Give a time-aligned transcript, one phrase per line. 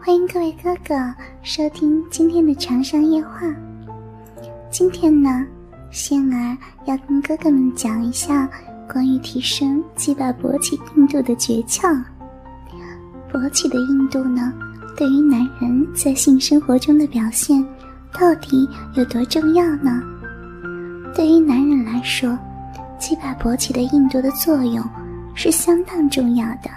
[0.00, 0.94] 欢迎各位哥哥
[1.42, 3.40] 收听今天的长上夜话。
[4.70, 5.44] 今天呢，
[5.90, 8.48] 仙儿要跟哥哥们讲一下
[8.90, 12.00] 关于提升鸡巴勃起硬度的诀窍。
[13.30, 14.52] 勃起的硬度呢，
[14.96, 17.62] 对于男人在性生活中的表现，
[18.12, 20.00] 到底有多重要呢？
[21.14, 22.38] 对于男人来说，
[22.98, 24.82] 鸡巴勃起的硬度的作用
[25.34, 26.70] 是相当重要的。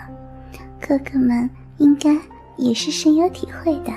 [0.79, 1.47] 哥哥们
[1.77, 2.17] 应该。
[2.61, 3.91] 也是深有体会的。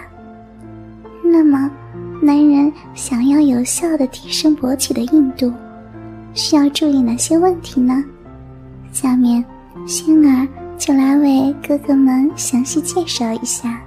[1.22, 1.70] 那么，
[2.22, 5.52] 男人想要有效的提升勃起的硬度，
[6.32, 8.02] 需要注意哪些问题呢？
[8.90, 9.44] 下面，
[9.86, 13.80] 仙儿就来为哥哥们详细介绍一下。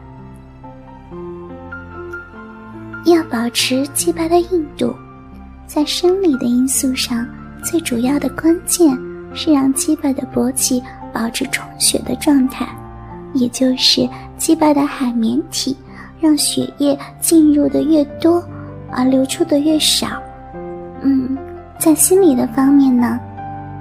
[3.06, 4.94] 要保持鸡巴的硬度，
[5.66, 7.26] 在生理的因素上，
[7.64, 8.96] 最主要的关键
[9.34, 10.84] 是让鸡巴的勃起
[11.14, 12.68] 保持充血的状态。
[13.34, 15.76] 也就是击败的海绵体，
[16.20, 18.44] 让血液进入的越多，
[18.92, 20.08] 而流出的越少。
[21.02, 21.38] 嗯，
[21.80, 23.20] 在心理的方面呢，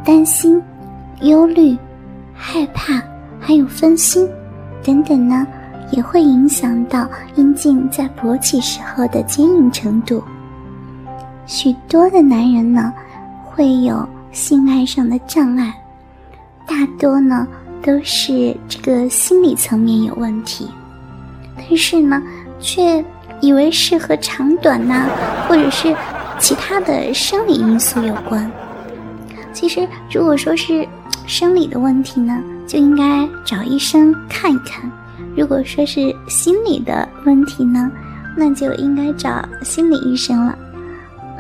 [0.05, 0.61] 担心、
[1.21, 1.77] 忧虑、
[2.35, 3.03] 害怕，
[3.39, 4.29] 还有分心
[4.83, 5.47] 等等呢，
[5.93, 10.23] 也会影响到阴茎在勃起时候的坚硬程度。
[11.47, 12.93] 许多的男人呢，
[13.45, 15.73] 会有性爱上的障碍，
[16.67, 17.47] 大多呢。
[17.87, 20.69] 都是这个心理层面有问题，
[21.57, 22.21] 但是呢，
[22.59, 23.03] 却
[23.41, 25.09] 以为是和长短呐，
[25.49, 25.95] 或者是
[26.41, 28.51] 其他的生理因素有关。
[29.53, 30.87] 其实，如果说是
[31.29, 34.91] 生理的问题呢，就应该找医生看一看；
[35.37, 37.89] 如果说是心理的问题呢，
[38.37, 40.59] 那就应该找心理医生了。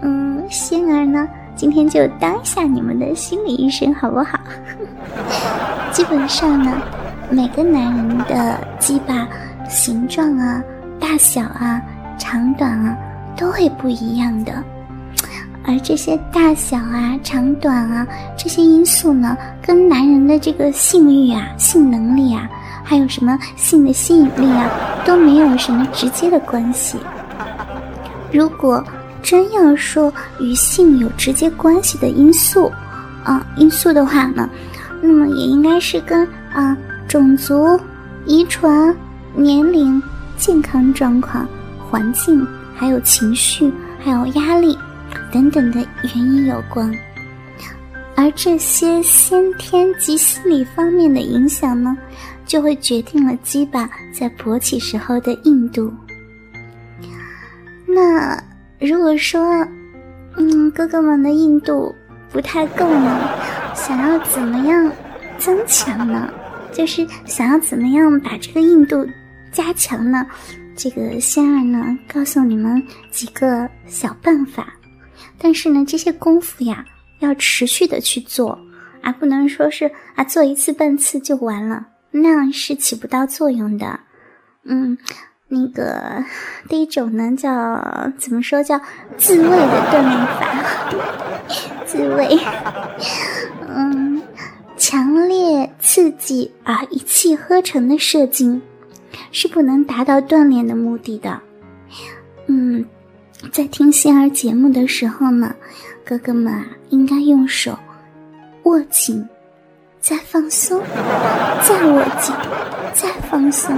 [0.02, 1.28] 嗯，仙儿呢？
[1.56, 4.38] 今天就当一下你们的心理医生好不好？
[5.90, 6.70] 基本上呢，
[7.30, 9.26] 每个男人的鸡巴
[9.68, 10.62] 形状啊、
[11.00, 11.80] 大小啊、
[12.18, 12.94] 长短啊
[13.36, 14.62] 都会不一样的，
[15.64, 22.46] 而这些大小啊、长短啊这些因素呢，跟男人的这个性欲啊、性能力啊，
[22.84, 24.70] 还有什么性的吸引力啊，
[25.06, 26.98] 都没有什么直接的关系。
[28.30, 28.84] 如果
[29.26, 32.70] 真要说与性有直接关系的因素，
[33.24, 34.48] 啊，因素的话呢，
[35.02, 36.78] 那么也应该是跟啊
[37.08, 37.76] 种族、
[38.24, 38.94] 遗传、
[39.34, 40.00] 年龄、
[40.36, 41.44] 健康状况、
[41.90, 44.78] 环境，还有情绪，还有压力
[45.32, 46.88] 等等的原因有关。
[48.14, 51.98] 而这些先天及心理方面的影响呢，
[52.46, 55.92] 就会决定了鸡巴在勃起时候的硬度。
[57.88, 58.40] 那。
[58.78, 59.42] 如果说，
[60.36, 61.94] 嗯，哥哥们的硬度
[62.30, 63.30] 不太够呢，
[63.74, 64.92] 想要怎么样
[65.38, 66.30] 增强呢？
[66.72, 69.06] 就是想要怎么样把这个硬度
[69.50, 70.26] 加强呢？
[70.76, 74.74] 这个仙儿呢，告诉你们几个小办法。
[75.38, 76.84] 但是呢，这些功夫呀，
[77.20, 78.58] 要持续的去做
[79.00, 84.00] 啊，不能说是啊做一次半次就完了，那样是起不到作用的。
[84.64, 84.98] 嗯。
[85.48, 86.24] 那个
[86.68, 88.62] 第一种呢，叫怎么说？
[88.64, 88.80] 叫
[89.16, 90.42] 自慰的锻炼法。
[91.84, 92.36] 自慰，
[93.68, 94.20] 嗯，
[94.76, 98.60] 强烈刺激而一气呵成的射精，
[99.30, 101.40] 是不能达到锻炼的目的的。
[102.48, 102.84] 嗯，
[103.52, 105.54] 在听仙儿节目的时候呢，
[106.04, 107.78] 哥哥们啊，应该用手
[108.64, 109.24] 握紧，
[110.00, 110.82] 再放松，
[111.62, 112.34] 再握紧，
[112.92, 113.72] 再放松，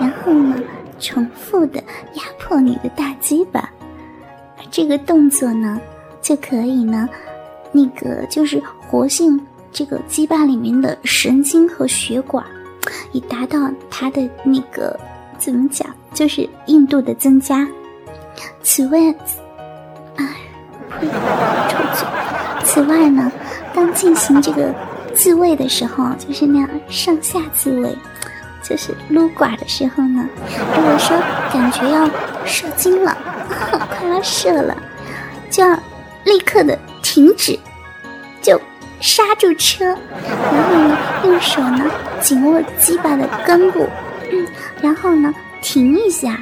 [0.00, 0.56] 然后呢？
[1.02, 1.82] 重复的
[2.14, 3.68] 压迫你的大鸡巴，
[4.70, 5.78] 这个动作呢，
[6.22, 7.08] 就可以呢，
[7.72, 9.38] 那个就是活性
[9.72, 12.46] 这个鸡巴里面的神经和血管，
[13.10, 14.98] 以达到它的那个
[15.38, 17.66] 怎么讲，就是硬度的增加。
[18.62, 18.98] 此外，
[20.16, 20.36] 哎，
[21.00, 21.06] 呸，
[21.68, 22.06] 抽嘴。
[22.64, 23.30] 此外呢，
[23.74, 24.72] 当进行这个
[25.14, 27.92] 自慰的时候，就是那样上下自慰。
[28.62, 30.26] 就是撸管的时候呢，
[30.76, 31.18] 如果说
[31.52, 32.08] 感觉要
[32.46, 33.16] 射精了，
[33.90, 34.76] 快要射了，
[35.50, 35.78] 就要
[36.24, 37.58] 立刻的停止，
[38.40, 38.60] 就
[39.00, 43.88] 刹住车，然后呢，用手呢紧握鸡巴的根部，
[44.30, 44.46] 嗯
[44.80, 46.38] 然后呢停一下，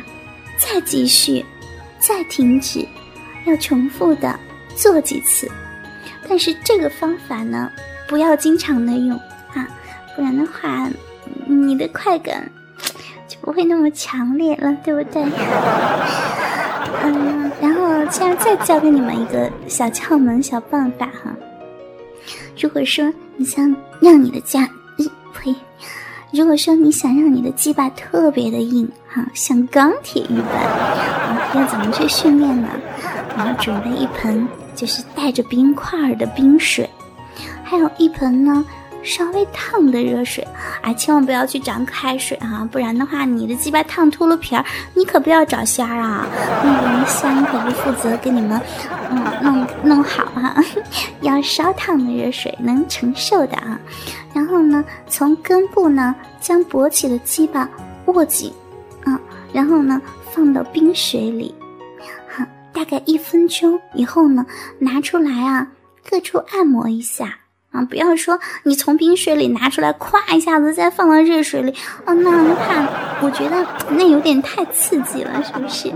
[0.58, 1.44] 再继续，
[1.98, 2.86] 再停止，
[3.46, 4.38] 要重复的
[4.76, 5.50] 做几次。
[6.28, 7.70] 但是这个方法呢，
[8.06, 9.16] 不要经常的用
[9.54, 9.66] 啊，
[10.14, 10.86] 不然的话。
[11.50, 12.50] 你的快感
[13.28, 15.22] 就不会那么强烈了，对不对？
[17.02, 21.34] 嗯，然后现在再教给你们一个小窍门、小办法哈。
[22.60, 24.68] 如果说你想让你的家，
[25.34, 25.54] 呸，
[26.32, 32.68] 如果说你想让你的鸡巴特别的硬哈，像钢铁一般，要怎么去训练呢？
[33.36, 36.88] 我要准备一盆就是带着冰块的冰水，
[37.62, 38.64] 还有一盆呢。
[39.02, 40.46] 稍微烫的热水
[40.82, 44.64] 啊，千万不要去找开水哈，不然的话，你的鸡巴烫秃噜皮儿，
[44.94, 46.26] 你可不要找仙儿啊！
[46.62, 48.60] 那个仙可不负责给你们，
[49.10, 50.54] 嗯，弄弄好哈，
[51.22, 53.78] 要烧烫的热水，能承受的啊。
[54.32, 57.68] 然后呢，从根部呢，将勃起的鸡巴
[58.06, 58.52] 握紧，
[59.04, 59.18] 啊，
[59.52, 60.00] 然后呢，
[60.30, 61.54] 放到冰水里，
[62.28, 64.44] 好，大概一分钟以后呢，
[64.78, 65.66] 拿出来啊，
[66.08, 67.36] 各处按摩一下。
[67.70, 71.72] 啊，不要说你从冰水里拿出来，咵一下子再放到热水里，
[72.04, 72.86] 啊，那怕
[73.22, 75.92] 我觉得那有点太刺激了，是不是？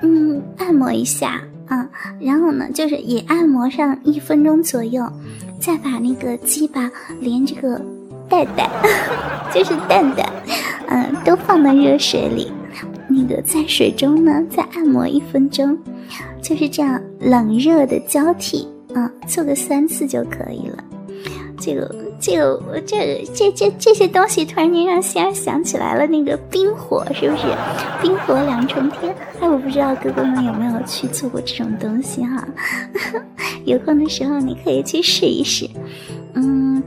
[0.00, 1.86] 嗯，按摩一下啊，
[2.18, 5.06] 然后呢，就是也按摩上一分钟左右，
[5.60, 6.90] 再把那个鸡巴
[7.20, 7.78] 连这个
[8.26, 8.70] 蛋蛋，
[9.52, 10.26] 就是蛋蛋，
[10.88, 12.50] 嗯，都放到热水里，
[13.06, 15.76] 那个在水中呢再按摩一分钟，
[16.40, 18.66] 就是这样冷热的交替。
[18.94, 20.84] 啊，做个三次就可以了。
[21.58, 27.42] 这个，这个，我这这这这些东西，突然间让仙儿想起来了，那个冰火是不是？
[28.00, 29.14] 冰火两重天。
[29.40, 32.48] 哎，我不知道哥哥们有没有去做过这种东西哈。
[33.66, 35.68] 有空的时候你可以去试一试。
[36.32, 36.82] 嗯，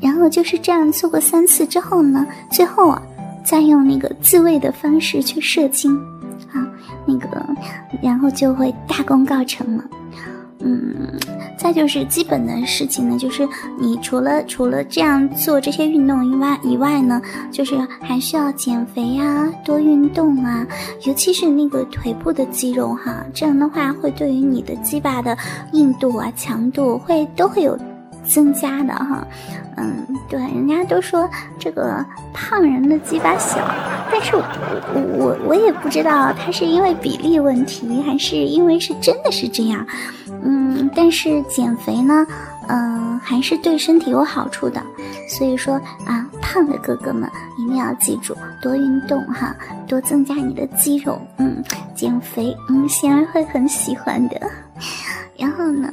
[0.00, 3.02] 然后就是这样做过三次之后呢，最后啊，
[3.44, 5.96] 再用那个自慰的方式去射精，
[6.52, 6.64] 啊，
[7.04, 7.28] 那个，
[8.00, 9.84] 然后就会大功告成了。
[10.68, 11.18] 嗯，
[11.56, 13.48] 再就是基本的事情呢，就是
[13.80, 20.66] 你除了除了这样做这些运动以外以外呢，就是还需要减肥呀，多运动啊，
[21.06, 25.34] 尤其是那个腿部的肌肉哈，这样的话会对于你的鸡巴的
[25.72, 27.78] 硬度啊、强度会都会有。
[28.24, 29.26] 增加的哈，
[29.78, 31.26] 嗯，对，人家都说
[31.58, 32.04] 这个
[32.34, 33.58] 胖人的鸡巴小，
[34.18, 34.42] 但是我
[35.16, 39.86] 我我也不知道他是因为比例问题，还是因为是真的是这样，
[40.42, 42.26] 嗯，但是减肥呢，
[42.66, 44.82] 嗯，还是对身体有好处的，
[45.28, 45.74] 所以说
[46.04, 49.54] 啊，胖的哥哥们一定要记住多运动哈，
[49.86, 51.62] 多增加你的肌肉，嗯，
[51.94, 54.40] 减肥，嗯，仙儿会很喜欢的，
[55.36, 55.92] 然后呢。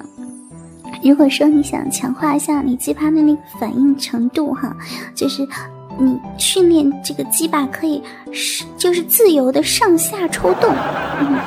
[1.04, 4.75] 如果说你想强化一下你鸡巴的那个反应程度哈，
[5.13, 5.48] 就是
[5.97, 8.01] 你训练这个鸡巴可以
[8.31, 10.74] 是就是自由的上下抽动，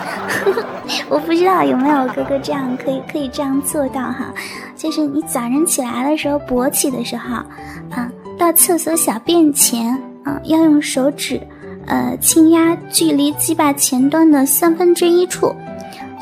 [1.09, 4.33] 我不知道有没有哥哥这样可以可以这样做到哈，
[4.75, 7.37] 就是你早晨起来的时候勃起的时候
[7.91, 9.93] 啊，到厕所小便前
[10.25, 11.41] 啊，要用手指
[11.87, 15.55] 呃轻压距离鸡巴前端的三分之一处，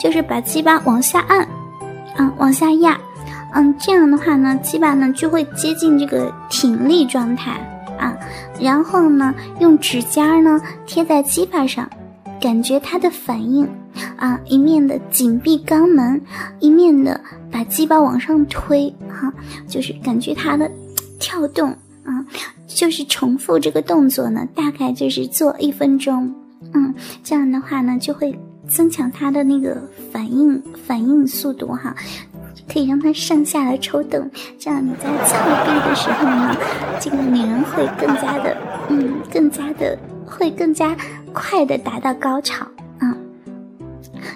[0.01, 1.47] 就是把鸡巴往下按
[2.17, 2.99] 啊往下压。
[3.55, 7.59] 嗯，这样的话呢，鸡巴呢就会接近这个挺立状态。
[7.99, 8.17] 啊，
[8.61, 11.89] 然后呢，用指尖呢贴在鸡巴上，
[12.41, 13.69] 感觉它的反应
[14.17, 16.21] 啊，一面的紧闭肛门，
[16.61, 17.21] 一面的
[17.51, 19.33] 把鸡巴往上推，哈，
[19.69, 20.71] 就是感觉它的
[21.19, 21.71] 跳动
[22.05, 22.25] 啊，
[22.67, 26.35] 就是重复这个动作呢，大概就是做一分钟，
[26.75, 26.95] 嗯，
[27.25, 28.39] 这样的话呢就会
[28.69, 29.81] 增强它的那个
[30.13, 31.95] 反应反应速度哈。
[32.69, 36.57] 可以让它上下的抽动，这样你在操逼的时候呢，
[37.01, 38.57] 这个女人会更加的，
[38.89, 40.97] 嗯，更加的会更加
[41.33, 42.67] 快的达到高潮
[42.99, 43.17] 啊。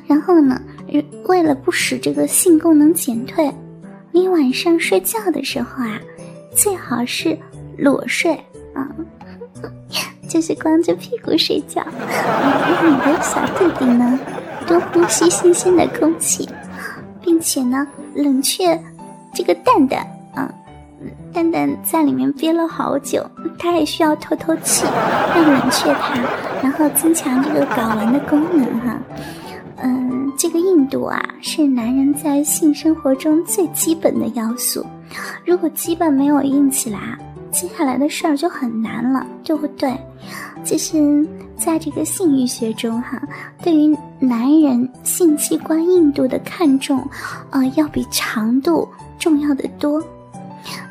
[0.07, 0.61] 然后呢，
[1.27, 3.53] 为了不使这个性功能减退，
[4.13, 6.01] 你晚上睡觉的时候啊，
[6.55, 7.39] 最好是
[7.79, 8.33] 裸睡
[8.75, 8.89] 啊，
[10.29, 14.19] 就是光着屁股睡觉，让你的小弟弟呢
[14.67, 16.49] 多呼吸新鲜的空气。
[17.41, 18.79] 并且呢，冷却
[19.33, 20.53] 这个蛋蛋啊，
[21.33, 23.27] 蛋蛋在里面憋了好久，
[23.59, 24.85] 它也需要透透气，
[25.35, 26.21] 要冷却它，
[26.63, 28.99] 然后增强这个睾丸的功能哈。
[29.83, 34.85] 嗯，这个硬度啊，是男人在性生活中最基本的要素。
[35.47, 37.19] 如果基本没有硬起来，
[37.51, 39.97] 接下来的事儿就很难了，对不对？
[40.63, 41.27] 其实，
[41.57, 43.21] 在这个性欲学中，哈，
[43.63, 47.05] 对于男人性器官硬度的看重，
[47.51, 48.89] 呃，要比长度
[49.19, 50.03] 重要的多。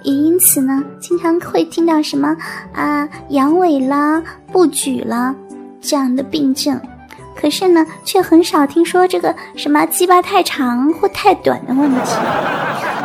[0.03, 2.35] 也因此呢，经常会听到什么
[2.73, 4.21] 啊阳痿啦、
[4.51, 5.33] 不举啦
[5.79, 6.79] 这样的病症，
[7.35, 12.15] 可是呢，却很少听说这个什么鸡巴太长或太短的问题。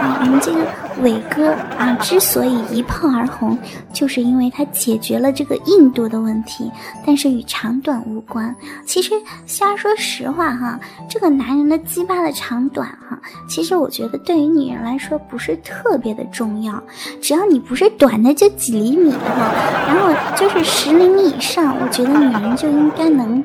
[0.01, 0.67] 啊，我们这个
[1.03, 3.59] 伟哥啊，之所以一炮而红，
[3.93, 6.71] 就是因为他解决了这个硬度的问题，
[7.05, 8.55] 但是与长短无关。
[8.87, 9.13] 其实，
[9.47, 16.83] 瞎说实话哈，这个男人的鸡巴的长短哈，其实我觉得对于女人来说不是特别的重要，
[17.21, 19.53] 只要你不是短的就几厘米哈，
[19.89, 23.43] 然后就是十厘米以上，我觉得女人就应该能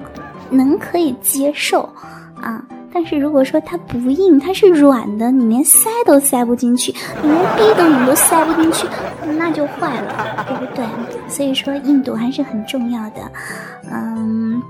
[0.49, 1.81] 能可以接受
[2.41, 2.63] 啊。
[2.91, 8.87] 但是如果说它不硬，它是软的，你连塞都塞不进去，你连逼斗你都塞不进去，
[9.37, 10.85] 那就坏了，对不对？
[11.27, 13.31] 所以说硬度还是很重要的，
[13.91, 14.61] 嗯，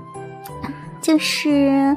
[1.00, 1.96] 就是，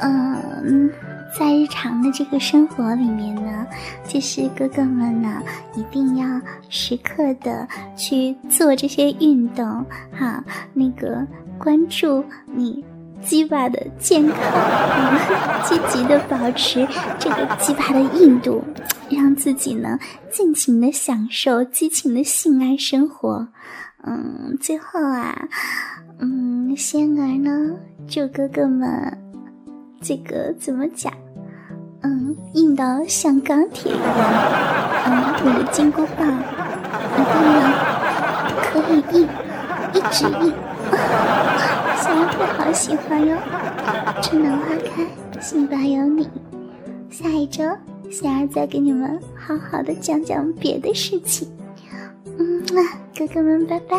[0.00, 0.90] 嗯，
[1.38, 3.66] 在日常的这个生活里面呢，
[4.04, 5.42] 其实哥哥们呢
[5.74, 6.26] 一定要
[6.70, 9.64] 时刻的去做这些运动，
[10.12, 11.26] 哈，那个
[11.58, 12.82] 关注你。
[13.22, 14.36] 鸡巴的健康，
[15.64, 16.86] 积极的保持
[17.18, 18.62] 这个鸡巴的硬度，
[19.08, 19.98] 让自己呢
[20.30, 23.48] 尽情的享受激情的性爱生活。
[24.04, 25.48] 嗯，最后啊，
[26.20, 29.18] 嗯，仙儿呢祝哥哥们
[30.00, 31.12] 这个怎么讲？
[32.02, 34.04] 嗯，硬到像钢铁一样。
[35.06, 36.28] 嗯，你的金箍棒
[37.16, 37.60] 一定要
[38.62, 39.28] 可以硬，
[39.92, 40.52] 一直硬。
[41.96, 43.36] 小儿会好喜欢哟，
[44.22, 46.28] 春暖花开，心吧有你。
[47.10, 47.64] 下一周，
[48.10, 51.48] 小儿再给你们好好的讲讲别的事情。
[52.38, 52.62] 嗯，
[53.16, 53.98] 哥哥们，拜拜。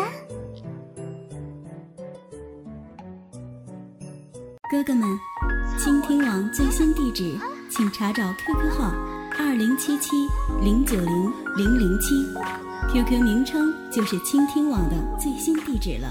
[4.70, 5.08] 哥哥们，
[5.78, 7.34] 倾听网最新地址，
[7.70, 8.92] 请查找 QQ 号
[9.38, 10.28] 二零七七
[10.62, 12.14] 零九零零零七
[12.92, 16.08] ，QQ 名称就是倾听网的最新地址了。